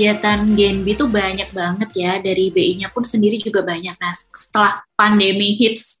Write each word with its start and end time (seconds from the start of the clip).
kegiatan 0.00 0.56
Genbi 0.56 0.96
itu 0.96 1.04
banyak 1.04 1.52
banget 1.52 1.90
ya 1.92 2.16
dari 2.24 2.48
BI-nya 2.48 2.88
pun 2.88 3.04
sendiri 3.04 3.36
juga 3.36 3.60
banyak. 3.60 4.00
Nah 4.00 4.16
setelah 4.16 4.80
pandemi 4.96 5.52
hits 5.60 6.00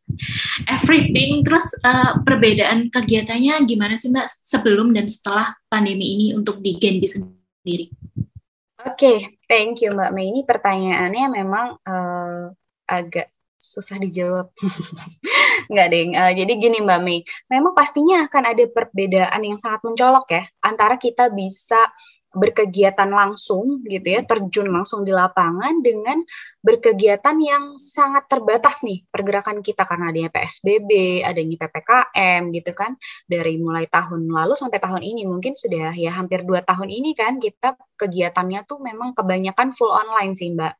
everything, 0.64 1.44
terus 1.44 1.68
uh, 1.84 2.16
perbedaan 2.24 2.88
kegiatannya 2.88 3.60
gimana 3.68 4.00
sih 4.00 4.08
Mbak 4.08 4.24
sebelum 4.24 4.96
dan 4.96 5.04
setelah 5.04 5.52
pandemi 5.68 6.16
ini 6.16 6.26
untuk 6.32 6.64
di 6.64 6.80
Genbi 6.80 7.04
sendiri? 7.04 7.92
Oke, 8.88 8.96
okay, 8.96 9.16
thank 9.44 9.84
you 9.84 9.92
Mbak 9.92 10.16
Mei. 10.16 10.32
Ini 10.32 10.48
pertanyaannya 10.48 11.26
memang 11.36 11.66
uh, 11.84 12.48
agak 12.88 13.28
susah 13.60 14.00
dijawab. 14.00 14.48
Enggak 15.68 15.86
deh. 15.92 16.08
Uh, 16.16 16.32
jadi 16.32 16.52
gini 16.56 16.80
Mbak 16.80 17.00
Mei, 17.04 17.20
memang 17.52 17.76
pastinya 17.76 18.24
akan 18.24 18.48
ada 18.48 18.64
perbedaan 18.64 19.44
yang 19.44 19.60
sangat 19.60 19.84
mencolok 19.84 20.24
ya 20.32 20.48
antara 20.64 20.96
kita 20.96 21.28
bisa 21.28 21.92
berkegiatan 22.30 23.10
langsung 23.10 23.82
gitu 23.86 24.06
ya, 24.06 24.22
terjun 24.22 24.70
langsung 24.70 25.02
di 25.02 25.10
lapangan 25.10 25.82
dengan 25.82 26.22
berkegiatan 26.62 27.36
yang 27.42 27.64
sangat 27.76 28.30
terbatas 28.30 28.86
nih 28.86 29.02
pergerakan 29.10 29.60
kita 29.64 29.82
karena 29.82 30.14
adanya 30.14 30.30
PSBB, 30.30 31.22
adanya 31.26 31.56
PPKM 31.66 32.42
gitu 32.54 32.72
kan. 32.72 32.94
Dari 33.26 33.58
mulai 33.58 33.90
tahun 33.90 34.30
lalu 34.30 34.54
sampai 34.54 34.78
tahun 34.78 35.02
ini 35.02 35.26
mungkin 35.26 35.58
sudah 35.58 35.94
ya 35.98 36.14
hampir 36.14 36.46
dua 36.46 36.62
tahun 36.62 36.86
ini 36.86 37.18
kan 37.18 37.42
kita 37.42 37.74
kegiatannya 37.98 38.64
tuh 38.64 38.78
memang 38.78 39.12
kebanyakan 39.12 39.74
full 39.74 39.90
online 39.90 40.32
sih 40.38 40.54
Mbak. 40.54 40.74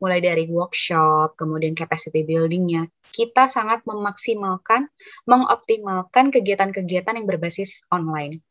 Mulai 0.00 0.18
dari 0.24 0.44
workshop, 0.48 1.36
kemudian 1.36 1.76
capacity 1.76 2.24
buildingnya, 2.24 2.88
kita 3.12 3.46
sangat 3.46 3.84
memaksimalkan, 3.84 4.88
mengoptimalkan 5.28 6.32
kegiatan-kegiatan 6.32 7.14
yang 7.14 7.26
berbasis 7.28 7.84
online. 7.92 8.42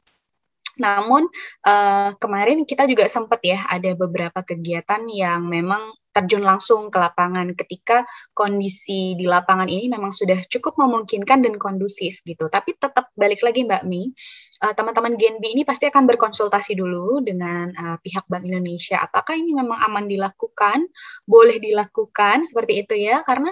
Namun 0.80 1.30
uh, 1.66 2.16
kemarin 2.18 2.66
kita 2.66 2.90
juga 2.90 3.06
sempat 3.06 3.40
ya 3.46 3.62
ada 3.70 3.94
beberapa 3.94 4.42
kegiatan 4.42 5.06
yang 5.10 5.46
memang 5.46 5.94
terjun 6.14 6.46
langsung 6.46 6.94
ke 6.94 7.02
lapangan 7.02 7.58
ketika 7.58 8.06
kondisi 8.38 9.18
di 9.18 9.26
lapangan 9.26 9.66
ini 9.66 9.90
memang 9.90 10.14
sudah 10.14 10.38
cukup 10.46 10.78
memungkinkan 10.78 11.42
dan 11.42 11.58
kondusif 11.58 12.22
gitu. 12.22 12.54
Tapi 12.54 12.78
tetap 12.78 13.10
balik 13.18 13.42
lagi 13.42 13.66
Mbak 13.66 13.84
Mi, 13.90 14.14
uh, 14.62 14.74
teman-teman 14.78 15.18
GNB 15.18 15.42
ini 15.42 15.64
pasti 15.66 15.90
akan 15.90 16.06
berkonsultasi 16.06 16.78
dulu 16.78 17.26
dengan 17.26 17.74
uh, 17.74 17.98
pihak 17.98 18.30
Bank 18.30 18.46
Indonesia 18.46 19.02
apakah 19.02 19.34
ini 19.34 19.58
memang 19.58 19.82
aman 19.90 20.06
dilakukan, 20.06 20.86
boleh 21.26 21.58
dilakukan 21.58 22.46
seperti 22.46 22.86
itu 22.86 22.94
ya 23.10 23.26
karena 23.26 23.50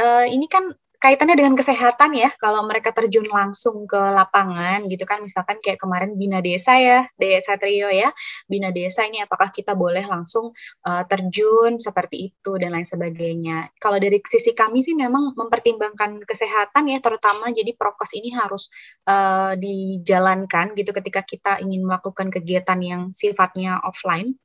ini 0.00 0.48
kan 0.48 0.72
kaitannya 1.00 1.32
dengan 1.40 1.56
kesehatan 1.56 2.12
ya. 2.12 2.28
Kalau 2.36 2.60
mereka 2.68 2.92
terjun 2.92 3.24
langsung 3.24 3.88
ke 3.88 3.96
lapangan 3.96 4.84
gitu 4.86 5.08
kan 5.08 5.24
misalkan 5.24 5.56
kayak 5.64 5.80
kemarin 5.80 6.12
bina 6.14 6.44
desa 6.44 6.76
ya 6.76 7.08
desa 7.16 7.56
trio 7.56 7.88
ya. 7.88 8.12
Bina 8.44 8.68
desa 8.68 9.08
ini 9.08 9.24
apakah 9.24 9.48
kita 9.48 9.72
boleh 9.72 10.04
langsung 10.04 10.52
uh, 10.84 11.02
terjun 11.08 11.80
seperti 11.80 12.30
itu 12.30 12.60
dan 12.60 12.76
lain 12.76 12.84
sebagainya. 12.84 13.72
Kalau 13.80 13.96
dari 13.96 14.20
sisi 14.20 14.52
kami 14.52 14.84
sih 14.84 14.92
memang 14.92 15.32
mempertimbangkan 15.32 16.20
kesehatan 16.28 16.92
ya 16.92 17.00
terutama 17.00 17.48
jadi 17.48 17.72
prokes 17.72 18.12
ini 18.12 18.36
harus 18.36 18.68
uh, 19.08 19.56
dijalankan 19.56 20.76
gitu 20.76 20.92
ketika 20.92 21.24
kita 21.24 21.52
ingin 21.64 21.88
melakukan 21.88 22.28
kegiatan 22.28 22.78
yang 22.84 23.02
sifatnya 23.10 23.80
offline. 23.80 24.36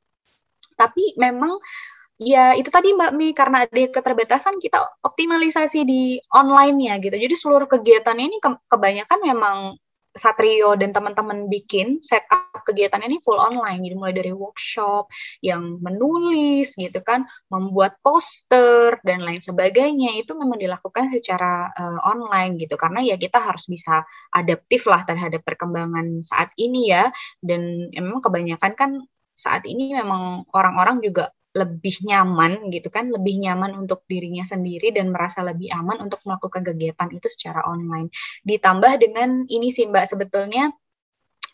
Tapi 0.80 1.20
memang 1.20 1.60
Ya, 2.16 2.56
itu 2.56 2.72
tadi 2.72 2.96
Mbak 2.96 3.12
Mi, 3.12 3.36
karena 3.36 3.68
ada 3.68 3.84
keterbatasan 3.92 4.56
kita 4.64 4.80
optimalisasi 5.04 5.84
di 5.84 6.16
online 6.32 6.78
ya 6.88 6.96
gitu. 7.04 7.12
Jadi 7.12 7.36
seluruh 7.36 7.68
kegiatan 7.68 8.16
ini 8.16 8.40
ke 8.40 8.50
kebanyakan 8.72 9.20
memang 9.20 9.58
Satrio 10.16 10.80
dan 10.80 10.96
teman-teman 10.96 11.52
bikin 11.52 12.00
setup 12.00 12.64
kegiatan 12.64 13.04
ini 13.04 13.20
full 13.20 13.36
online. 13.36 13.84
Jadi 13.84 13.96
mulai 14.00 14.16
dari 14.16 14.32
workshop 14.32 15.12
yang 15.44 15.84
menulis 15.84 16.72
gitu 16.80 17.04
kan, 17.04 17.28
membuat 17.52 18.00
poster 18.00 18.96
dan 19.04 19.20
lain 19.28 19.44
sebagainya 19.44 20.16
itu 20.16 20.32
memang 20.40 20.56
dilakukan 20.56 21.12
secara 21.12 21.68
uh, 21.76 22.00
online 22.08 22.56
gitu. 22.56 22.80
Karena 22.80 23.04
ya 23.04 23.20
kita 23.20 23.44
harus 23.44 23.68
bisa 23.68 24.08
adaptif 24.32 24.88
lah 24.88 25.04
terhadap 25.04 25.44
perkembangan 25.44 26.24
saat 26.24 26.56
ini 26.56 26.96
ya. 26.96 27.12
Dan 27.44 27.92
memang 27.92 28.24
kebanyakan 28.24 28.72
kan 28.80 28.92
saat 29.36 29.68
ini 29.68 29.92
memang 29.92 30.48
orang-orang 30.56 31.04
juga 31.04 31.28
lebih 31.56 32.04
nyaman 32.04 32.68
gitu 32.70 32.92
kan, 32.92 33.08
lebih 33.08 33.40
nyaman 33.40 33.74
untuk 33.80 34.04
dirinya 34.06 34.44
sendiri 34.44 34.92
dan 34.92 35.10
merasa 35.10 35.40
lebih 35.42 35.72
aman 35.72 36.04
untuk 36.04 36.20
melakukan 36.28 36.62
kegiatan 36.68 37.10
itu 37.16 37.28
secara 37.32 37.64
online. 37.66 38.12
Ditambah 38.44 39.00
dengan 39.00 39.48
ini 39.48 39.72
sih 39.72 39.88
Mbak 39.88 40.06
sebetulnya 40.12 40.76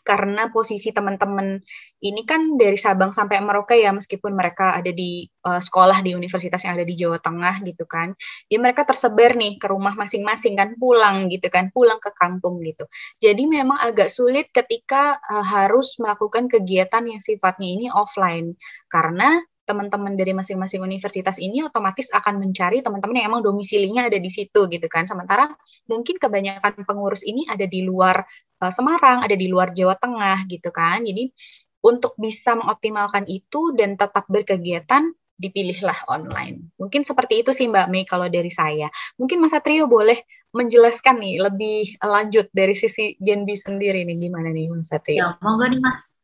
karena 0.02 0.50
posisi 0.50 0.90
teman-teman 0.90 1.62
ini 2.02 2.26
kan 2.26 2.58
dari 2.58 2.74
Sabang 2.74 3.14
sampai 3.14 3.38
Merauke 3.38 3.78
ya 3.78 3.94
meskipun 3.94 4.34
mereka 4.34 4.74
ada 4.74 4.90
di 4.90 5.22
uh, 5.46 5.62
sekolah 5.62 6.02
di 6.02 6.18
universitas 6.18 6.66
yang 6.66 6.74
ada 6.74 6.86
di 6.86 6.98
Jawa 6.98 7.22
Tengah 7.22 7.62
gitu 7.62 7.86
kan 7.86 8.10
ya 8.50 8.58
mereka 8.58 8.82
tersebar 8.82 9.38
nih 9.38 9.62
ke 9.62 9.70
rumah 9.70 9.94
masing-masing 9.94 10.58
kan 10.58 10.74
pulang 10.74 11.30
gitu 11.30 11.46
kan 11.46 11.70
pulang 11.70 12.02
ke 12.02 12.10
kampung 12.18 12.58
gitu 12.66 12.90
jadi 13.22 13.46
memang 13.46 13.78
agak 13.78 14.10
sulit 14.10 14.50
ketika 14.50 15.22
uh, 15.22 15.46
harus 15.46 15.94
melakukan 16.02 16.50
kegiatan 16.50 17.06
yang 17.06 17.22
sifatnya 17.22 17.68
ini 17.70 17.86
offline 17.94 18.58
karena 18.90 19.38
teman-teman 19.72 20.12
dari 20.12 20.36
masing-masing 20.36 20.84
universitas 20.84 21.40
ini 21.40 21.64
otomatis 21.64 22.12
akan 22.12 22.36
mencari 22.44 22.84
teman-teman 22.84 23.16
yang 23.16 23.26
emang 23.32 23.40
domisilinya 23.40 24.12
ada 24.12 24.20
di 24.20 24.28
situ 24.28 24.68
gitu 24.68 24.86
kan. 24.92 25.08
Sementara 25.08 25.48
mungkin 25.88 26.20
kebanyakan 26.20 26.84
pengurus 26.84 27.24
ini 27.24 27.48
ada 27.48 27.64
di 27.64 27.80
luar 27.80 28.20
uh, 28.60 28.68
Semarang, 28.68 29.24
ada 29.24 29.32
di 29.32 29.48
luar 29.48 29.72
Jawa 29.72 29.96
Tengah 29.96 30.44
gitu 30.44 30.68
kan. 30.68 31.00
Jadi 31.08 31.32
untuk 31.80 32.12
bisa 32.20 32.52
mengoptimalkan 32.52 33.24
itu 33.26 33.72
dan 33.72 33.96
tetap 33.96 34.28
berkegiatan 34.28 35.08
dipilihlah 35.40 36.06
online. 36.06 36.70
Mungkin 36.78 37.02
seperti 37.02 37.42
itu 37.42 37.50
sih 37.50 37.66
Mbak 37.66 37.88
Mei 37.90 38.04
kalau 38.06 38.30
dari 38.30 38.52
saya. 38.52 38.86
Mungkin 39.18 39.42
Mas 39.42 39.50
Satrio 39.50 39.90
boleh 39.90 40.22
menjelaskan 40.54 41.18
nih 41.18 41.42
lebih 41.42 41.98
lanjut 41.98 42.46
dari 42.54 42.76
sisi 42.76 43.18
Gen 43.18 43.48
B 43.48 43.56
sendiri 43.56 44.04
nih 44.06 44.20
gimana 44.20 44.54
nih 44.54 44.70
Mas 44.70 44.92
Satrio? 44.92 45.18
Ya, 45.18 45.28
monggo 45.42 45.66
nih 45.66 45.80
Mas. 45.82 46.21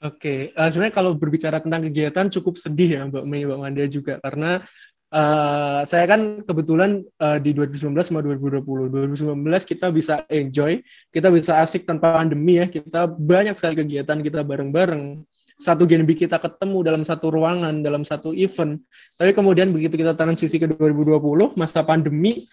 Oke, 0.00 0.16
okay. 0.16 0.56
uh, 0.56 0.72
sebenarnya 0.72 0.96
kalau 0.96 1.12
berbicara 1.12 1.60
tentang 1.60 1.84
kegiatan 1.84 2.32
cukup 2.32 2.56
sedih 2.56 2.88
ya 2.96 3.00
Mbak 3.04 3.24
Mei, 3.28 3.44
Mbak 3.44 3.60
Manda 3.60 3.84
juga 3.84 4.16
karena 4.16 4.64
uh, 5.12 5.84
saya 5.84 6.08
kan 6.08 6.40
kebetulan 6.40 7.04
uh, 7.20 7.36
di 7.36 7.52
2019 7.52 8.00
sama 8.00 8.24
2020. 8.24 8.64
2019 8.64 9.44
kita 9.68 9.92
bisa 9.92 10.24
enjoy, 10.32 10.80
kita 11.12 11.28
bisa 11.28 11.60
asik 11.60 11.84
tanpa 11.84 12.16
pandemi 12.16 12.56
ya, 12.56 12.72
kita 12.72 13.12
banyak 13.12 13.52
sekali 13.60 13.76
kegiatan 13.84 14.24
kita 14.24 14.40
bareng-bareng. 14.40 15.20
Satu 15.60 15.84
genbi 15.84 16.16
kita 16.16 16.40
ketemu 16.40 16.80
dalam 16.80 17.04
satu 17.04 17.28
ruangan, 17.28 17.84
dalam 17.84 18.00
satu 18.00 18.32
event. 18.32 18.80
Tapi 19.20 19.36
kemudian 19.36 19.68
begitu 19.68 20.00
kita 20.00 20.16
transisi 20.16 20.56
ke 20.56 20.64
2020, 20.64 21.20
masa 21.60 21.84
pandemi 21.84 22.48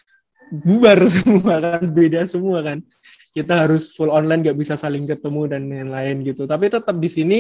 bubar 0.52 1.00
semua 1.16 1.64
kan, 1.64 1.84
beda 1.96 2.28
semua 2.28 2.60
kan 2.60 2.84
kita 3.38 3.70
harus 3.70 3.94
full 3.94 4.10
online 4.10 4.42
nggak 4.42 4.58
bisa 4.58 4.74
saling 4.74 5.06
ketemu 5.06 5.42
dan 5.46 5.62
lain-lain 5.70 6.26
gitu. 6.26 6.50
Tapi 6.50 6.74
tetap 6.74 6.98
di 6.98 7.10
sini 7.14 7.40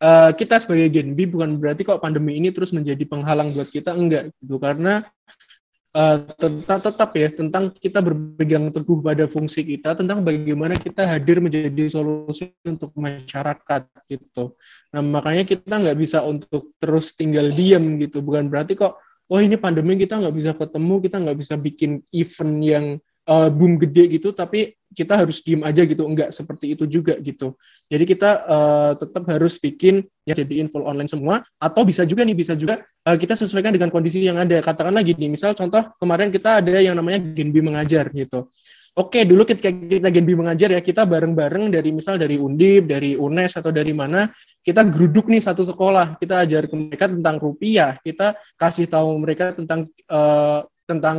uh, 0.00 0.32
kita 0.32 0.64
sebagai 0.64 0.88
Gen 0.88 1.12
B 1.12 1.28
bukan 1.28 1.60
berarti 1.60 1.84
kok 1.84 2.00
pandemi 2.00 2.40
ini 2.40 2.48
terus 2.48 2.72
menjadi 2.72 3.04
penghalang 3.04 3.52
buat 3.52 3.68
kita 3.68 3.92
enggak 3.92 4.32
gitu. 4.40 4.56
Karena 4.56 5.04
uh, 5.92 6.16
tetap 6.24 6.80
tetap 6.80 7.10
ya 7.12 7.28
tentang 7.28 7.68
kita 7.76 8.00
berpegang 8.00 8.72
teguh 8.72 9.04
pada 9.04 9.28
fungsi 9.28 9.60
kita 9.60 9.92
tentang 9.92 10.24
bagaimana 10.24 10.80
kita 10.80 11.04
hadir 11.04 11.44
menjadi 11.44 11.92
solusi 11.92 12.56
untuk 12.64 12.96
masyarakat 12.96 13.92
gitu. 14.08 14.56
Nah 14.96 15.04
makanya 15.04 15.44
kita 15.44 15.76
nggak 15.76 15.98
bisa 16.00 16.24
untuk 16.24 16.72
terus 16.80 17.12
tinggal 17.12 17.52
diam 17.52 18.00
gitu. 18.00 18.24
Bukan 18.24 18.48
berarti 18.48 18.72
kok 18.72 18.96
oh 19.28 19.40
ini 19.42 19.60
pandemi 19.60 20.00
kita 20.00 20.16
nggak 20.16 20.34
bisa 20.34 20.50
ketemu 20.56 20.94
kita 21.04 21.16
nggak 21.20 21.38
bisa 21.38 21.54
bikin 21.60 22.00
event 22.14 22.56
yang 22.64 22.86
uh, 23.26 23.48
boom 23.50 23.76
gede 23.76 24.18
gitu 24.18 24.30
tapi 24.30 24.74
kita 24.94 25.18
harus 25.18 25.42
diem 25.42 25.62
aja 25.66 25.82
gitu 25.82 26.06
enggak 26.06 26.30
seperti 26.30 26.78
itu 26.78 26.84
juga 26.86 27.18
gitu. 27.18 27.56
Jadi 27.90 28.04
kita 28.06 28.30
uh, 28.46 28.92
tetap 28.94 29.26
harus 29.26 29.58
bikin 29.58 30.06
ya 30.22 30.34
jadi 30.34 30.62
info 30.62 30.82
online 30.82 31.10
semua 31.10 31.42
atau 31.58 31.82
bisa 31.82 32.06
juga 32.06 32.22
nih 32.22 32.36
bisa 32.36 32.54
juga 32.54 32.82
uh, 33.06 33.16
kita 33.18 33.34
sesuaikan 33.34 33.74
dengan 33.74 33.90
kondisi 33.90 34.22
yang 34.22 34.38
ada. 34.38 34.62
Katakanlah 34.62 35.02
gini 35.02 35.26
misal 35.32 35.56
contoh 35.58 35.82
kemarin 35.98 36.30
kita 36.30 36.62
ada 36.62 36.78
yang 36.78 36.94
namanya 36.94 37.18
Genbi 37.18 37.60
mengajar 37.64 38.12
gitu. 38.14 38.50
Oke, 38.96 39.28
dulu 39.28 39.44
ketika 39.44 39.68
kita 39.68 40.08
Genbi 40.08 40.32
mengajar 40.32 40.72
ya, 40.72 40.80
kita 40.80 41.04
bareng-bareng 41.04 41.68
dari 41.68 41.92
misal 41.92 42.16
dari 42.16 42.40
Undip, 42.40 42.88
dari 42.88 43.12
UNES 43.12 43.60
atau 43.60 43.68
dari 43.68 43.92
mana, 43.92 44.32
kita 44.64 44.88
geruduk 44.88 45.28
nih 45.28 45.44
satu 45.44 45.68
sekolah, 45.68 46.16
kita 46.16 46.48
ajar 46.48 46.64
ke 46.64 46.72
mereka 46.72 47.04
tentang 47.04 47.36
rupiah, 47.36 48.00
kita 48.00 48.40
kasih 48.56 48.88
tahu 48.88 49.20
mereka 49.20 49.52
tentang 49.52 49.92
uh, 50.08 50.64
tentang 50.86 51.18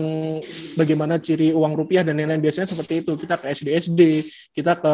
bagaimana 0.80 1.20
ciri 1.20 1.52
uang 1.52 1.76
rupiah 1.76 2.02
dan 2.02 2.18
lain-lain. 2.18 2.40
Biasanya 2.40 2.72
seperti 2.72 3.04
itu. 3.04 3.14
Kita 3.20 3.36
ke 3.36 3.52
SD 3.52 3.68
SD 3.76 4.02
kita 4.56 4.80
ke 4.80 4.94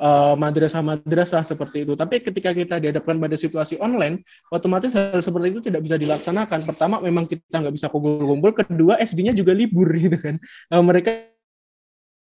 uh, 0.00 0.34
madrasah-madrasah 0.34 1.44
seperti 1.44 1.84
itu. 1.84 1.92
Tapi 1.94 2.24
ketika 2.24 2.50
kita 2.56 2.80
dihadapkan 2.80 3.20
pada 3.20 3.36
situasi 3.36 3.76
online 3.76 4.24
otomatis 4.48 4.96
hal 4.96 5.20
seperti 5.20 5.52
itu 5.52 5.60
tidak 5.60 5.84
bisa 5.84 5.96
dilaksanakan. 6.00 6.64
Pertama 6.64 6.98
memang 7.04 7.28
kita 7.28 7.60
nggak 7.60 7.74
bisa 7.76 7.86
kumpul-kumpul. 7.92 8.56
Kedua 8.56 8.96
SD-nya 8.98 9.36
juga 9.36 9.52
libur 9.52 9.92
gitu 10.08 10.16
kan. 10.16 10.40
Uh, 10.72 10.80
mereka 10.82 11.28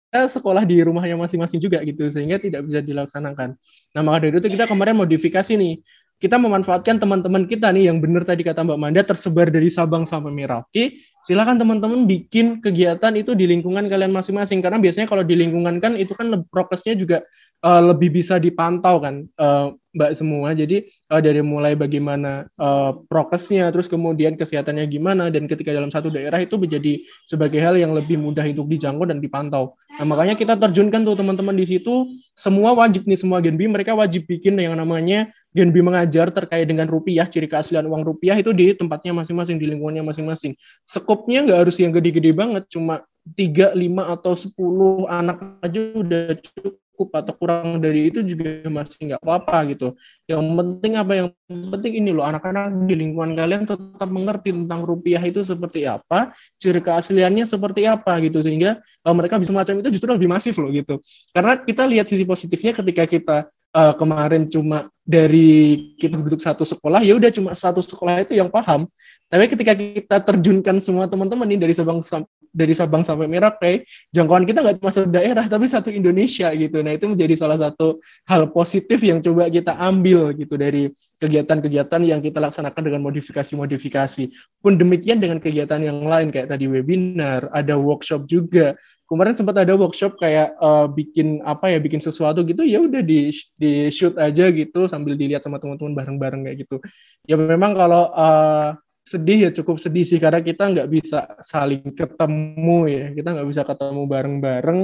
sekolah 0.10 0.66
di 0.66 0.82
rumahnya 0.82 1.14
masing-masing 1.14 1.62
juga 1.62 1.86
gitu 1.86 2.10
sehingga 2.10 2.42
tidak 2.42 2.66
bisa 2.66 2.82
dilaksanakan. 2.82 3.54
Nah 3.94 4.02
maka 4.02 4.26
dari 4.26 4.42
itu 4.42 4.50
kita 4.50 4.66
kemarin 4.66 4.98
modifikasi 4.98 5.54
nih 5.54 5.86
kita 6.20 6.36
memanfaatkan 6.36 7.00
teman-teman 7.00 7.48
kita 7.48 7.72
nih 7.72 7.88
yang 7.88 8.04
benar 8.04 8.28
tadi 8.28 8.44
kata 8.44 8.68
Mbak 8.68 8.80
Manda 8.80 9.02
tersebar 9.08 9.48
dari 9.48 9.72
Sabang 9.72 10.04
sampai 10.04 10.36
Merauke, 10.36 11.00
silakan 11.24 11.56
teman-teman 11.56 12.04
bikin 12.04 12.60
kegiatan 12.60 13.16
itu 13.16 13.32
di 13.40 13.48
lingkungan 13.48 13.88
kalian 13.88 14.12
masing-masing 14.12 14.60
karena 14.60 14.84
biasanya 14.84 15.08
kalau 15.08 15.24
di 15.24 15.40
lingkungan 15.40 15.80
kan 15.80 15.96
itu 15.96 16.12
kan 16.12 16.28
prokesnya 16.52 17.00
juga 17.00 17.24
uh, 17.64 17.82
lebih 17.92 18.20
bisa 18.20 18.36
dipantau 18.36 19.00
kan 19.00 19.24
uh, 19.40 19.72
Mbak 19.90 20.12
semua. 20.14 20.52
Jadi 20.54 20.86
uh, 21.10 21.18
dari 21.24 21.42
mulai 21.42 21.74
bagaimana 21.74 22.46
uh, 22.60 23.00
prokesnya, 23.08 23.72
terus 23.74 23.88
kemudian 23.88 24.36
kesehatannya 24.36 24.86
gimana, 24.92 25.32
dan 25.34 25.48
ketika 25.50 25.74
dalam 25.74 25.90
satu 25.90 26.14
daerah 26.14 26.38
itu 26.44 26.60
menjadi 26.60 27.00
sebagai 27.26 27.58
hal 27.64 27.80
yang 27.80 27.96
lebih 27.96 28.20
mudah 28.20 28.44
untuk 28.44 28.70
dijangkau 28.70 29.08
dan 29.10 29.18
dipantau. 29.24 29.72
Nah 29.98 30.06
makanya 30.06 30.36
kita 30.36 30.60
terjunkan 30.60 31.02
tuh 31.08 31.16
teman-teman 31.18 31.56
di 31.58 31.66
situ, 31.66 32.06
semua 32.36 32.76
wajib 32.76 33.08
nih 33.08 33.18
semua 33.18 33.42
Genbi, 33.42 33.66
mereka 33.66 33.98
wajib 33.98 34.30
bikin 34.30 34.60
yang 34.62 34.78
namanya 34.78 35.32
Genbi 35.50 35.82
mengajar 35.82 36.30
terkait 36.30 36.70
dengan 36.70 36.86
rupiah, 36.86 37.26
ciri 37.26 37.50
keaslian 37.50 37.90
uang 37.90 38.06
rupiah 38.06 38.38
itu 38.38 38.54
di 38.54 38.78
tempatnya 38.78 39.18
masing-masing, 39.18 39.58
di 39.58 39.66
lingkungannya 39.66 40.06
masing-masing. 40.06 40.54
Skopnya 40.86 41.42
nggak 41.42 41.60
harus 41.66 41.76
yang 41.82 41.90
gede-gede 41.90 42.30
banget, 42.38 42.70
cuma 42.70 43.02
3, 43.34 43.74
5, 43.74 44.14
atau 44.14 44.34
10 44.38 45.10
anak 45.10 45.38
aja 45.66 45.82
udah 45.98 46.38
cukup 46.38 47.10
atau 47.16 47.34
kurang 47.34 47.80
dari 47.80 48.12
itu 48.12 48.20
juga 48.22 48.68
masih 48.68 49.10
nggak 49.10 49.22
apa-apa 49.24 49.74
gitu. 49.74 49.96
Yang 50.28 50.44
penting 50.54 50.92
apa 51.00 51.12
yang 51.16 51.28
penting 51.48 51.94
ini 51.98 52.10
loh 52.12 52.28
anak-anak 52.28 52.86
di 52.86 52.94
lingkungan 53.00 53.34
kalian 53.40 53.64
tetap 53.64 54.10
mengerti 54.12 54.52
tentang 54.52 54.84
rupiah 54.84 55.24
itu 55.24 55.42
seperti 55.42 55.88
apa, 55.88 56.36
ciri 56.60 56.84
keasliannya 56.84 57.48
seperti 57.48 57.88
apa 57.88 58.20
gitu 58.22 58.44
sehingga 58.44 58.84
uh, 59.08 59.16
mereka 59.16 59.40
bisa 59.40 59.56
macam 59.56 59.80
itu 59.80 59.90
justru 59.96 60.12
lebih 60.12 60.28
masif 60.28 60.60
loh 60.60 60.70
gitu. 60.70 61.00
Karena 61.32 61.56
kita 61.58 61.88
lihat 61.88 62.06
sisi 62.06 62.28
positifnya 62.28 62.76
ketika 62.76 63.04
kita 63.08 63.38
uh, 63.74 63.94
kemarin 63.98 64.50
cuma 64.50 64.90
dari 65.04 65.92
kita 65.98 66.18
duduk 66.18 66.42
satu 66.42 66.62
sekolah 66.66 67.02
ya 67.02 67.18
udah 67.18 67.32
cuma 67.34 67.52
satu 67.58 67.82
sekolah 67.82 68.22
itu 68.22 68.38
yang 68.38 68.50
paham 68.50 68.86
tapi 69.30 69.46
ketika 69.46 69.74
kita 69.78 70.18
terjunkan 70.26 70.82
semua 70.82 71.06
teman-teman 71.06 71.46
ini 71.46 71.62
dari 71.62 71.74
Sabang 71.78 72.02
dari 72.50 72.74
Sabang 72.74 73.06
sampai 73.06 73.30
Merauke, 73.30 73.86
jangkauan 74.10 74.46
kita 74.46 74.66
nggak 74.66 74.82
cuma 74.82 74.90
satu 74.90 75.10
daerah, 75.10 75.46
tapi 75.46 75.70
satu 75.70 75.94
Indonesia 75.94 76.50
gitu. 76.58 76.82
Nah 76.82 76.98
itu 76.98 77.06
menjadi 77.06 77.38
salah 77.38 77.62
satu 77.62 78.02
hal 78.26 78.50
positif 78.50 78.98
yang 79.06 79.22
coba 79.22 79.48
kita 79.54 79.78
ambil 79.78 80.34
gitu 80.34 80.58
dari 80.58 80.90
kegiatan-kegiatan 81.22 82.02
yang 82.02 82.20
kita 82.26 82.42
laksanakan 82.42 82.82
dengan 82.82 83.02
modifikasi-modifikasi. 83.06 84.24
Pun 84.60 84.82
demikian 84.82 85.22
dengan 85.22 85.38
kegiatan 85.38 85.78
yang 85.78 86.02
lain 86.02 86.34
kayak 86.34 86.50
tadi 86.50 86.66
webinar, 86.66 87.54
ada 87.54 87.78
workshop 87.78 88.26
juga. 88.26 88.74
Kemarin 89.10 89.34
sempat 89.34 89.58
ada 89.58 89.74
workshop 89.74 90.22
kayak 90.22 90.54
uh, 90.62 90.86
bikin 90.86 91.42
apa 91.42 91.74
ya, 91.74 91.82
bikin 91.82 91.98
sesuatu 91.98 92.46
gitu, 92.46 92.62
ya 92.62 92.78
udah 92.78 93.02
di 93.02 93.34
di 93.58 93.90
shoot 93.90 94.14
aja 94.22 94.54
gitu 94.54 94.86
sambil 94.86 95.18
dilihat 95.18 95.42
sama 95.42 95.58
teman-teman 95.58 95.98
bareng-bareng 95.98 96.46
kayak 96.46 96.58
gitu. 96.70 96.78
Ya 97.26 97.34
memang 97.34 97.74
kalau 97.74 98.14
uh, 98.14 98.78
sedih 99.10 99.50
ya 99.50 99.52
cukup 99.52 99.82
sedih 99.82 100.06
sih 100.06 100.22
karena 100.22 100.38
kita 100.46 100.70
nggak 100.70 100.88
bisa 100.94 101.34
saling 101.42 101.82
ketemu 101.98 102.80
ya 102.86 103.06
kita 103.18 103.30
nggak 103.34 103.48
bisa 103.50 103.62
ketemu 103.66 104.02
bareng-bareng 104.06 104.80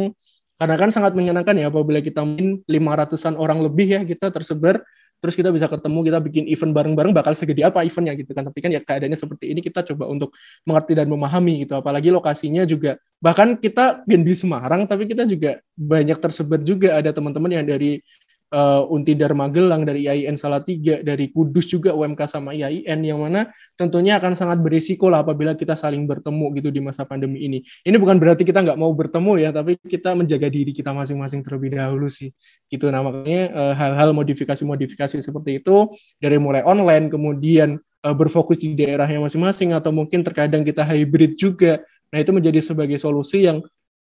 karena 0.57 0.75
kan 0.81 0.89
sangat 0.89 1.13
menyenangkan 1.13 1.53
ya 1.61 1.69
apabila 1.69 2.01
kita 2.01 2.25
main 2.25 2.57
lima 2.65 2.91
ratusan 2.97 3.37
orang 3.37 3.61
lebih 3.61 3.87
ya 3.91 4.01
kita 4.01 4.33
tersebar 4.33 4.81
terus 5.25 5.33
kita 5.33 5.49
bisa 5.49 5.65
ketemu 5.65 5.99
kita 6.05 6.19
bikin 6.21 6.43
event 6.45 6.71
bareng-bareng 6.77 7.11
bakal 7.17 7.33
segede 7.33 7.65
apa 7.65 7.81
eventnya 7.81 8.13
gitu 8.13 8.31
kan. 8.31 8.45
Tapi 8.45 8.59
kan 8.61 8.69
ya 8.69 8.81
keadaannya 8.85 9.17
seperti 9.17 9.49
ini 9.49 9.59
kita 9.65 9.81
coba 9.81 10.05
untuk 10.05 10.37
mengerti 10.69 10.93
dan 10.93 11.09
memahami 11.09 11.65
gitu. 11.65 11.73
Apalagi 11.81 12.13
lokasinya 12.13 12.61
juga 12.69 13.01
bahkan 13.17 13.57
kita 13.57 14.05
di 14.05 14.35
Semarang 14.37 14.85
tapi 14.85 15.09
kita 15.09 15.25
juga 15.25 15.57
banyak 15.73 16.21
tersebar 16.21 16.61
juga. 16.61 17.01
Ada 17.01 17.09
teman-teman 17.09 17.57
yang 17.57 17.65
dari 17.65 18.05
uh, 18.51 18.83
Untidar 18.91 19.33
Magelang, 19.33 19.87
dari 19.87 20.05
IAIN 20.05 20.37
Salatiga, 20.37 21.01
dari 21.01 21.31
Kudus 21.31 21.71
juga 21.71 21.95
UMK 21.95 22.29
sama 22.29 22.53
IAIN 22.53 22.99
yang 23.01 23.23
mana 23.23 23.49
tentunya 23.75 24.15
akan 24.15 24.39
sangat 24.39 24.63
berisiko 24.63 25.11
lah 25.11 25.21
apabila 25.25 25.51
kita 25.57 25.75
saling 25.75 26.07
bertemu 26.07 26.45
gitu 26.59 26.69
di 26.71 26.81
masa 26.83 27.03
pandemi 27.03 27.43
ini. 27.43 27.59
Ini 27.83 27.95
bukan 27.99 28.19
berarti 28.21 28.47
kita 28.47 28.63
nggak 28.63 28.79
mau 28.79 28.91
bertemu 28.95 29.31
ya, 29.41 29.49
tapi 29.51 29.75
kita 29.81 30.15
menjaga 30.15 30.47
diri 30.47 30.71
kita 30.71 30.95
masing-masing 30.95 31.43
terlebih 31.43 31.75
dahulu 31.75 32.07
sih. 32.07 32.31
Gitu 32.69 32.87
nah 32.91 33.03
makanya 33.03 33.51
uh, 33.51 33.73
hal-hal 33.73 34.15
modifikasi-modifikasi 34.15 35.19
seperti 35.19 35.63
itu 35.63 35.91
dari 36.21 36.39
mulai 36.39 36.63
online 36.63 37.11
kemudian 37.11 37.81
uh, 38.05 38.15
berfokus 38.15 38.61
di 38.61 38.77
daerahnya 38.77 39.17
masing-masing 39.19 39.73
atau 39.73 39.89
mungkin 39.89 40.21
terkadang 40.21 40.61
kita 40.61 40.85
hybrid 40.85 41.35
juga. 41.35 41.81
Nah, 42.13 42.21
itu 42.21 42.31
menjadi 42.31 42.61
sebagai 42.61 43.01
solusi 43.01 43.43
yang 43.43 43.59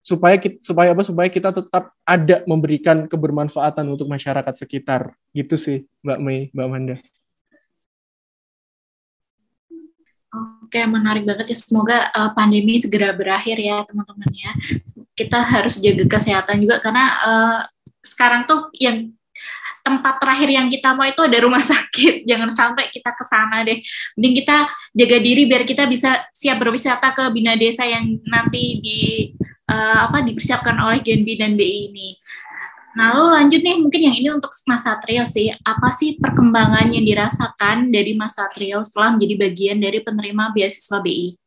supaya 0.03 0.37
kita, 0.41 0.63
supaya 0.65 0.95
apa 0.95 1.03
supaya 1.05 1.29
kita 1.29 1.53
tetap 1.53 1.93
ada 2.07 2.37
memberikan 2.49 3.05
kebermanfaatan 3.05 3.85
untuk 3.93 4.09
masyarakat 4.09 4.55
sekitar 4.57 5.13
gitu 5.37 5.59
sih 5.61 5.85
Mbak 6.01 6.19
Mei 6.23 6.41
Mbak 6.55 6.69
Manda. 6.69 6.97
Oke, 10.29 10.85
menarik 10.85 11.25
banget 11.25 11.49
ya. 11.49 11.57
Semoga 11.57 12.13
uh, 12.13 12.31
pandemi 12.37 12.77
segera 12.77 13.17
berakhir 13.17 13.57
ya, 13.57 13.81
teman-teman 13.89 14.29
ya. 14.37 14.53
Kita 15.17 15.41
harus 15.41 15.81
jaga 15.81 16.05
kesehatan 16.05 16.61
juga 16.61 16.85
karena 16.85 17.05
uh, 17.25 17.61
sekarang 18.05 18.45
tuh 18.45 18.69
yang 18.77 19.09
tempat 19.81 20.21
terakhir 20.21 20.53
yang 20.53 20.69
kita 20.69 20.93
mau 20.93 21.09
itu 21.09 21.25
ada 21.25 21.39
rumah 21.41 21.65
sakit. 21.73 22.29
Jangan 22.29 22.53
sampai 22.53 22.93
kita 22.93 23.17
ke 23.17 23.25
sana 23.25 23.65
deh. 23.65 23.81
Mending 24.21 24.45
kita 24.45 24.69
jaga 24.93 25.17
diri 25.17 25.43
biar 25.49 25.65
kita 25.65 25.89
bisa 25.89 26.29
siap 26.37 26.61
berwisata 26.61 27.17
ke 27.17 27.25
bina 27.33 27.57
desa 27.57 27.89
yang 27.89 28.21
nanti 28.29 28.85
di 28.85 28.99
uh, 29.69 29.99
apa 30.09 30.25
dipersiapkan 30.25 30.75
oleh 30.81 31.05
Genbi 31.05 31.37
dan 31.37 31.55
BI 31.55 31.93
ini. 31.93 32.17
Nah, 32.97 33.15
lalu 33.15 33.31
lanjut 33.31 33.61
nih 33.63 33.77
mungkin 33.79 34.01
yang 34.01 34.17
ini 34.19 34.29
untuk 34.35 34.51
masa 34.67 34.99
trio 34.99 35.23
sih. 35.23 35.55
Apa 35.63 35.95
sih 35.95 36.19
perkembangan 36.19 36.91
yang 36.91 37.05
dirasakan 37.07 37.95
dari 37.95 38.19
masa 38.19 38.51
trio 38.51 38.83
setelah 38.83 39.15
menjadi 39.15 39.35
bagian 39.39 39.79
dari 39.79 40.03
penerima 40.03 40.51
beasiswa 40.51 40.99
BI? 40.99 41.39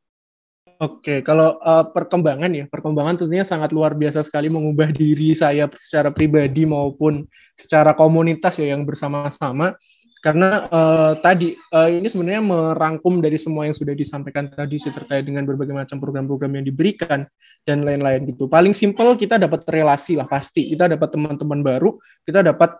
Oke, 0.81 1.21
kalau 1.21 1.61
uh, 1.61 1.85
perkembangan 1.93 2.49
ya, 2.49 2.65
perkembangan 2.65 3.13
tentunya 3.13 3.45
sangat 3.45 3.69
luar 3.69 3.93
biasa 3.93 4.25
sekali 4.25 4.49
mengubah 4.49 4.89
diri 4.89 5.29
saya 5.37 5.69
secara 5.77 6.09
pribadi 6.09 6.65
maupun 6.65 7.21
secara 7.53 7.93
komunitas 7.93 8.57
ya 8.57 8.73
yang 8.73 8.81
bersama-sama 8.81 9.77
karena 10.21 10.69
uh, 10.69 11.13
tadi 11.17 11.57
uh, 11.73 11.89
ini 11.89 12.05
sebenarnya 12.05 12.45
merangkum 12.45 13.17
dari 13.25 13.41
semua 13.41 13.65
yang 13.65 13.73
sudah 13.73 13.97
disampaikan 13.97 14.53
tadi 14.53 14.77
sih 14.77 14.93
terkait 14.93 15.25
dengan 15.25 15.41
berbagai 15.49 15.73
macam 15.73 15.97
program-program 15.97 16.61
yang 16.61 16.65
diberikan 16.69 17.25
dan 17.65 17.81
lain-lain 17.81 18.29
gitu. 18.29 18.45
Paling 18.45 18.77
simpel 18.77 19.17
kita 19.17 19.41
dapat 19.41 19.65
relasi 19.65 20.13
lah 20.13 20.29
pasti. 20.29 20.69
Kita 20.69 20.85
dapat 20.85 21.09
teman-teman 21.09 21.65
baru, 21.65 21.97
kita 22.25 22.45
dapat 22.45 22.77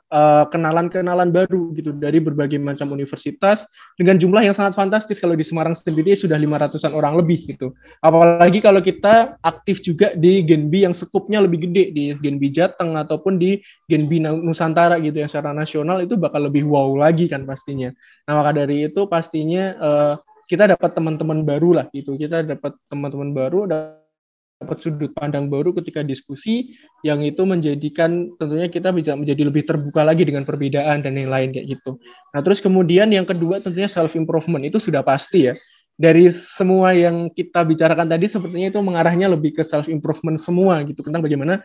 kenalan 0.54 0.62
kenalan-kenalan 0.62 1.30
baru 1.34 1.74
gitu 1.74 1.98
dari 1.98 2.22
berbagai 2.22 2.62
macam 2.62 2.94
universitas 2.94 3.66
dengan 3.98 4.22
jumlah 4.22 4.46
yang 4.46 4.54
sangat 4.54 4.78
fantastis 4.78 5.18
kalau 5.18 5.34
di 5.34 5.42
Semarang 5.42 5.74
sendiri 5.74 6.14
sudah 6.14 6.38
500-an 6.38 6.94
orang 6.94 7.18
lebih 7.18 7.50
gitu. 7.50 7.74
Apalagi 8.04 8.62
kalau 8.62 8.84
kita 8.84 9.42
aktif 9.42 9.82
juga 9.82 10.14
di 10.14 10.46
Genbi 10.46 10.86
yang 10.86 10.94
sekupnya 10.94 11.42
lebih 11.42 11.66
gede 11.70 11.90
di 11.90 12.04
Genbi 12.20 12.54
Jateng 12.54 12.94
ataupun 12.94 13.42
di 13.42 13.58
Genbi 13.90 14.22
Nusantara 14.22 15.02
gitu 15.02 15.18
yang 15.18 15.30
secara 15.32 15.56
nasional 15.56 16.04
itu 16.06 16.14
bakal 16.20 16.46
lebih 16.46 16.70
wow 16.70 16.94
lagi 16.94 17.31
kan 17.32 17.48
pastinya. 17.48 17.96
Nah 18.28 18.34
maka 18.44 18.52
dari 18.52 18.92
itu 18.92 19.08
pastinya 19.08 19.64
uh, 19.80 20.14
kita 20.52 20.68
dapat 20.76 20.92
teman-teman 20.92 21.48
baru 21.48 21.80
lah 21.80 21.86
gitu. 21.96 22.20
Kita 22.20 22.44
dapat 22.44 22.76
teman-teman 22.92 23.32
baru, 23.32 23.72
dapat 23.72 24.78
sudut 24.84 25.16
pandang 25.16 25.48
baru 25.48 25.72
ketika 25.80 26.04
diskusi 26.04 26.76
yang 27.02 27.24
itu 27.24 27.42
menjadikan 27.48 28.36
tentunya 28.36 28.68
kita 28.68 28.92
bisa 28.92 29.16
menjadi 29.16 29.48
lebih 29.48 29.64
terbuka 29.64 30.04
lagi 30.04 30.28
dengan 30.28 30.44
perbedaan 30.44 31.02
dan 31.02 31.16
yang 31.16 31.32
lain 31.32 31.56
kayak 31.56 31.80
gitu. 31.80 31.98
Nah 32.36 32.44
terus 32.44 32.60
kemudian 32.60 33.08
yang 33.10 33.24
kedua 33.24 33.64
tentunya 33.64 33.88
self 33.88 34.14
improvement 34.20 34.62
itu 34.68 34.78
sudah 34.78 35.02
pasti 35.02 35.50
ya 35.50 35.56
dari 36.02 36.34
semua 36.34 36.98
yang 36.98 37.30
kita 37.30 37.62
bicarakan 37.62 38.10
tadi 38.10 38.26
sepertinya 38.26 38.74
itu 38.74 38.80
mengarahnya 38.82 39.28
lebih 39.30 39.54
ke 39.54 39.64
self 39.66 39.86
improvement 39.86 40.38
semua 40.42 40.82
gitu 40.82 41.06
tentang 41.06 41.22
bagaimana 41.22 41.62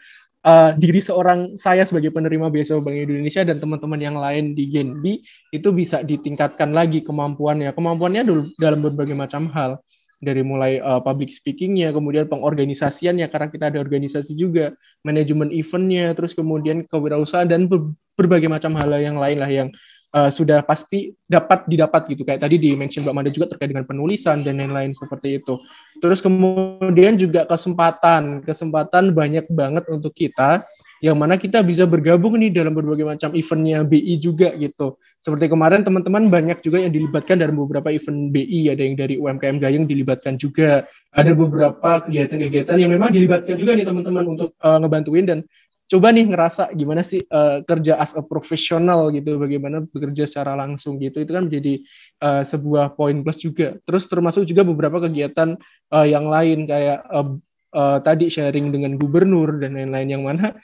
uh, 0.46 0.70
diri 0.78 1.02
seorang 1.02 1.58
saya 1.58 1.82
sebagai 1.82 2.14
penerima 2.14 2.46
beasiswa 2.48 2.78
Bank 2.78 2.94
Indonesia 2.94 3.42
dan 3.42 3.58
teman-teman 3.58 3.98
yang 3.98 4.16
lain 4.16 4.54
di 4.54 4.70
Genbi 4.70 5.26
itu 5.50 5.68
bisa 5.74 6.06
ditingkatkan 6.06 6.70
lagi 6.70 7.02
kemampuannya. 7.02 7.74
Kemampuannya 7.74 8.22
dalam 8.56 8.80
berbagai 8.80 9.18
macam 9.18 9.50
hal 9.50 9.82
dari 10.16 10.40
mulai 10.40 10.80
uh, 10.80 11.02
public 11.04 11.28
speakingnya, 11.28 11.92
kemudian 11.92 12.24
pengorganisasiannya 12.24 13.28
karena 13.28 13.48
kita 13.52 13.68
ada 13.68 13.78
organisasi 13.84 14.32
juga, 14.32 14.72
manajemen 15.04 15.52
eventnya, 15.52 16.16
terus 16.16 16.32
kemudian 16.32 16.88
kewirausahaan 16.88 17.44
dan 17.44 17.68
berbagai 18.16 18.48
macam 18.48 18.72
hal 18.80 18.96
yang 18.96 19.20
lain 19.20 19.38
lah 19.38 19.50
yang 19.52 19.68
uh, 20.16 20.30
sudah 20.32 20.64
pasti 20.64 21.12
dapat 21.28 21.68
didapat 21.68 22.08
gitu 22.08 22.24
kayak 22.24 22.40
tadi 22.40 22.56
di 22.56 22.72
mention 22.72 23.04
Mbak 23.04 23.14
Manda 23.14 23.30
juga 23.30 23.52
terkait 23.52 23.68
dengan 23.68 23.84
penulisan 23.84 24.40
dan 24.40 24.56
lain-lain 24.56 24.96
seperti 24.96 25.44
itu. 25.44 25.60
Terus 26.00 26.24
kemudian 26.24 27.20
juga 27.20 27.44
kesempatan, 27.44 28.40
kesempatan 28.40 29.12
banyak 29.12 29.44
banget 29.52 29.84
untuk 29.92 30.16
kita 30.16 30.64
yang 31.04 31.20
mana 31.20 31.36
kita 31.36 31.60
bisa 31.60 31.84
bergabung 31.84 32.40
nih 32.40 32.48
dalam 32.48 32.72
berbagai 32.72 33.04
macam 33.04 33.36
eventnya 33.36 33.84
BI 33.84 34.16
juga 34.16 34.56
gitu. 34.56 34.96
Seperti 35.20 35.52
kemarin 35.52 35.84
teman-teman 35.84 36.32
banyak 36.32 36.64
juga 36.64 36.80
yang 36.80 36.88
dilibatkan 36.94 37.36
dalam 37.36 37.60
beberapa 37.60 37.92
event 37.92 38.32
BI, 38.32 38.72
ada 38.72 38.80
yang 38.80 38.96
dari 38.96 39.20
UMKM 39.20 39.60
Gayeng 39.60 39.84
dilibatkan 39.84 40.40
juga, 40.40 40.88
ada 41.12 41.32
beberapa 41.36 42.00
kegiatan-kegiatan 42.08 42.76
yang 42.80 42.88
memang 42.96 43.12
dilibatkan 43.12 43.60
juga 43.60 43.76
nih 43.76 43.84
teman-teman 43.84 44.24
untuk 44.24 44.56
uh, 44.64 44.78
ngebantuin 44.80 45.26
dan 45.28 45.38
coba 45.86 46.10
nih 46.10 46.26
ngerasa 46.26 46.74
gimana 46.74 47.06
sih 47.06 47.22
uh, 47.30 47.62
kerja 47.62 47.94
as 47.96 48.12
a 48.18 48.22
profesional 48.22 49.10
gitu, 49.14 49.38
bagaimana 49.38 49.86
bekerja 49.86 50.26
secara 50.26 50.58
langsung 50.58 50.98
gitu, 50.98 51.22
itu 51.22 51.30
kan 51.30 51.46
menjadi 51.46 51.78
uh, 52.22 52.42
sebuah 52.42 52.98
poin 52.98 53.14
plus 53.22 53.38
juga. 53.38 53.78
Terus 53.86 54.10
termasuk 54.10 54.42
juga 54.46 54.66
beberapa 54.66 54.98
kegiatan 55.06 55.54
uh, 55.94 56.06
yang 56.06 56.26
lain 56.26 56.66
kayak 56.66 57.06
uh, 57.06 57.38
uh, 57.74 57.98
tadi 58.02 58.26
sharing 58.26 58.74
dengan 58.74 58.98
gubernur 58.98 59.62
dan 59.62 59.78
lain-lain 59.78 60.08
yang 60.18 60.22
mana 60.26 60.58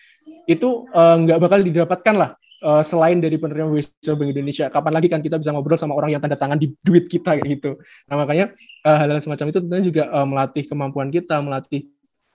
itu 0.50 0.90
nggak 0.90 1.38
uh, 1.38 1.42
bakal 1.42 1.62
didapatkan 1.62 2.14
lah 2.18 2.30
uh, 2.66 2.82
selain 2.82 3.22
dari 3.22 3.38
penerima 3.38 3.70
beasiswa 3.70 4.14
Bank 4.18 4.30
Indonesia, 4.34 4.66
kapan 4.70 4.92
lagi 4.98 5.08
kan 5.10 5.22
kita 5.22 5.38
bisa 5.38 5.54
ngobrol 5.54 5.78
sama 5.78 5.94
orang 5.94 6.14
yang 6.14 6.22
tanda 6.22 6.38
tangan 6.38 6.58
di 6.58 6.74
duit 6.82 7.06
kita 7.06 7.38
gitu. 7.42 7.78
Nah 8.10 8.18
makanya 8.18 8.50
uh, 8.82 8.96
hal-hal 8.98 9.22
semacam 9.22 9.54
itu 9.54 9.58
tentunya 9.62 9.84
juga 9.86 10.02
uh, 10.10 10.26
melatih 10.26 10.64
kemampuan 10.66 11.14
kita, 11.14 11.38
melatih 11.42 11.90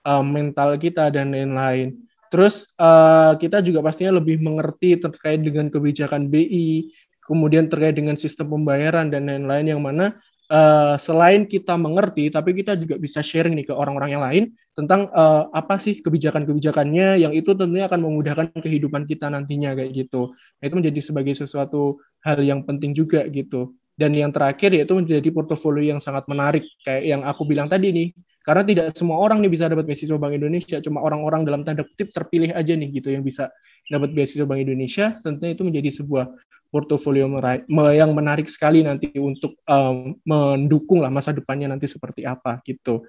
uh, 0.08 0.24
mental 0.24 0.76
kita 0.80 1.12
dan 1.12 1.36
lain-lain. 1.36 2.07
Terus 2.28 2.72
uh, 2.76 3.34
kita 3.40 3.64
juga 3.64 3.80
pastinya 3.80 4.20
lebih 4.20 4.40
mengerti 4.40 5.00
terkait 5.00 5.40
dengan 5.40 5.72
kebijakan 5.72 6.28
BI, 6.28 6.92
kemudian 7.24 7.68
terkait 7.68 7.96
dengan 7.96 8.16
sistem 8.16 8.52
pembayaran 8.52 9.12
dan 9.12 9.28
lain-lain 9.28 9.66
yang 9.76 9.80
mana 9.84 10.16
uh, 10.48 10.96
selain 10.96 11.44
kita 11.44 11.76
mengerti, 11.76 12.32
tapi 12.32 12.56
kita 12.56 12.74
juga 12.74 12.96
bisa 12.96 13.20
sharing 13.20 13.54
nih 13.56 13.68
ke 13.68 13.74
orang-orang 13.76 14.10
yang 14.16 14.24
lain 14.24 14.44
tentang 14.72 15.12
uh, 15.12 15.48
apa 15.52 15.76
sih 15.78 16.00
kebijakan-kebijakannya 16.00 17.22
yang 17.22 17.32
itu 17.36 17.52
tentunya 17.52 17.86
akan 17.86 18.00
memudahkan 18.08 18.46
kehidupan 18.58 19.04
kita 19.04 19.28
nantinya 19.28 19.76
kayak 19.76 19.92
gitu. 19.94 20.32
Nah, 20.32 20.64
itu 20.64 20.74
menjadi 20.74 21.00
sebagai 21.04 21.34
sesuatu 21.36 22.00
hal 22.24 22.40
yang 22.42 22.64
penting 22.64 22.96
juga 22.96 23.24
gitu. 23.28 23.76
Dan 23.98 24.14
yang 24.14 24.30
terakhir 24.30 24.70
yaitu 24.70 24.94
menjadi 24.94 25.28
portofolio 25.34 25.90
yang 25.90 25.98
sangat 25.98 26.22
menarik 26.30 26.62
kayak 26.86 27.02
yang 27.02 27.22
aku 27.26 27.42
bilang 27.44 27.66
tadi 27.66 27.90
nih. 27.90 28.08
Karena 28.48 28.64
tidak 28.64 28.96
semua 28.96 29.20
orang 29.20 29.44
nih 29.44 29.52
bisa 29.52 29.68
dapat 29.68 29.84
beasiswa 29.84 30.16
Bank 30.16 30.32
Indonesia, 30.32 30.80
cuma 30.80 31.04
orang-orang 31.04 31.44
dalam 31.44 31.68
tanda 31.68 31.84
kutip 31.84 32.08
terpilih 32.16 32.56
aja 32.56 32.72
nih 32.72 32.88
gitu 32.96 33.12
yang 33.12 33.20
bisa 33.20 33.52
dapat 33.92 34.16
beasiswa 34.16 34.48
Bank 34.48 34.64
Indonesia. 34.64 35.12
Tentunya 35.20 35.52
itu 35.52 35.68
menjadi 35.68 36.00
sebuah 36.00 36.32
portofolio 36.72 37.28
yang 37.92 38.10
menarik 38.16 38.48
sekali 38.48 38.80
nanti 38.80 39.12
untuk 39.20 39.52
um, 39.68 40.16
mendukung 40.24 41.04
lah 41.04 41.12
masa 41.12 41.36
depannya 41.36 41.68
nanti 41.68 41.84
seperti 41.84 42.24
apa 42.24 42.64
gitu. 42.64 43.04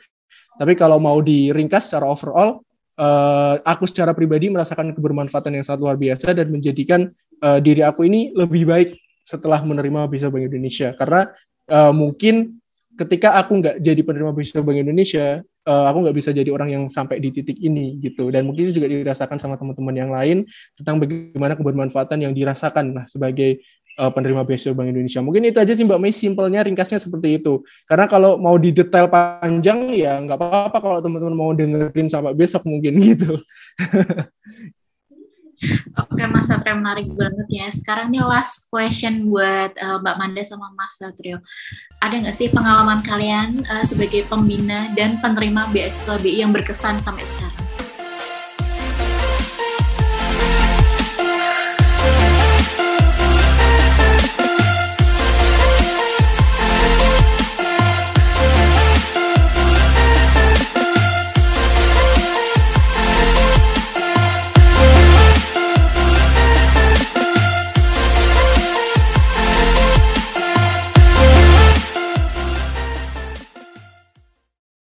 Tapi 0.59 0.75
kalau 0.75 0.99
mau 0.99 1.23
diringkas 1.23 1.87
secara 1.87 2.03
overall, 2.03 2.59
uh, 2.99 3.63
aku 3.63 3.87
secara 3.87 4.11
pribadi 4.11 4.51
merasakan 4.51 4.91
kebermanfaatan 4.91 5.55
yang 5.55 5.63
sangat 5.63 5.87
luar 5.87 5.95
biasa 5.95 6.35
dan 6.35 6.51
menjadikan 6.51 7.07
uh, 7.39 7.63
diri 7.63 7.79
aku 7.79 8.03
ini 8.11 8.35
lebih 8.35 8.67
baik 8.67 8.99
setelah 9.23 9.63
menerima 9.63 10.11
beasiswa 10.11 10.35
Bank 10.35 10.51
Indonesia. 10.51 10.91
Karena 10.99 11.31
uh, 11.71 11.95
mungkin 11.95 12.58
ketika 12.99 13.39
aku 13.39 13.63
nggak 13.63 13.75
jadi 13.79 14.01
penerima 14.03 14.35
beasiswa 14.35 14.59
Bank 14.59 14.83
Indonesia, 14.83 15.39
uh, 15.63 15.85
aku 15.87 15.97
nggak 16.03 16.17
bisa 16.19 16.29
jadi 16.35 16.51
orang 16.51 16.69
yang 16.75 16.83
sampai 16.91 17.23
di 17.23 17.31
titik 17.31 17.55
ini 17.63 17.95
gitu. 18.03 18.27
Dan 18.27 18.43
mungkin 18.43 18.75
juga 18.75 18.91
dirasakan 18.91 19.39
sama 19.39 19.55
teman-teman 19.55 19.95
yang 19.95 20.11
lain 20.11 20.43
tentang 20.75 20.99
bagaimana 20.99 21.55
kebermanfaatan 21.55 22.27
yang 22.27 22.33
dirasakan 22.35 22.91
lah 22.99 23.05
sebagai 23.07 23.63
uh, 23.95 24.11
penerima 24.11 24.43
beasiswa 24.43 24.75
Bank 24.75 24.91
Indonesia. 24.91 25.23
Mungkin 25.23 25.47
itu 25.47 25.57
aja 25.63 25.71
sih 25.71 25.87
Mbak 25.87 25.99
Mei, 25.99 26.11
simpelnya, 26.11 26.59
ringkasnya 26.63 26.99
seperti 26.99 27.39
itu. 27.39 27.63
Karena 27.87 28.11
kalau 28.11 28.35
mau 28.35 28.59
di 28.59 28.75
detail 28.75 29.07
panjang 29.07 29.95
ya 29.95 30.19
nggak 30.19 30.35
apa-apa 30.35 30.77
kalau 30.83 30.99
teman-teman 30.99 31.35
mau 31.35 31.51
dengerin 31.55 32.11
sampai 32.11 32.35
besok 32.35 32.67
mungkin 32.67 32.99
gitu. 33.15 33.39
Oke 35.99 36.23
Mas 36.27 36.47
Satrio 36.47 36.79
menarik 36.79 37.11
banget 37.11 37.47
ya. 37.51 37.67
Sekarang 37.71 38.09
nih 38.09 38.23
last 38.23 38.71
question 38.71 39.27
buat 39.27 39.75
uh, 39.75 39.99
Mbak 39.99 40.15
Manda 40.15 40.41
sama 40.43 40.71
Mas 40.73 40.95
Satrio. 40.95 41.43
Ada 41.99 42.15
nggak 42.23 42.35
sih 42.35 42.47
pengalaman 42.47 43.03
kalian 43.03 43.67
uh, 43.67 43.83
sebagai 43.83 44.23
pembina 44.27 44.87
dan 44.95 45.19
penerima 45.19 45.67
beasiswa 45.75 46.17
yang 46.23 46.55
berkesan 46.55 46.97
sampai 47.03 47.23